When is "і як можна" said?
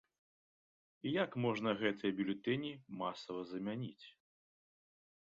1.09-1.75